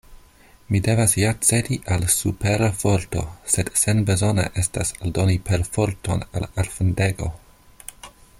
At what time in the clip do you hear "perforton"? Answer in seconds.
5.51-6.27